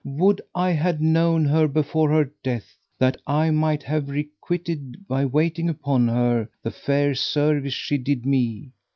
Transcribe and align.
Would 0.03 0.41
I 0.55 0.71
had 0.71 0.99
known 0.99 1.45
her 1.45 1.67
before 1.67 2.09
her 2.09 2.31
death, 2.41 2.75
that 2.97 3.17
I 3.27 3.51
might 3.51 3.83
have 3.83 4.09
requited 4.09 5.07
by 5.07 5.25
waiting 5.25 5.69
upon 5.69 6.07
her 6.07 6.49
the 6.63 6.71
fair 6.71 7.13
service 7.13 7.73
she 7.75 7.99
did 7.99 8.25
me. 8.25 8.71